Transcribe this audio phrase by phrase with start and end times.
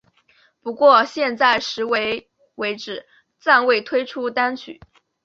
[0.63, 3.05] 不过在现时为止
[3.39, 4.81] 暂未推出单曲。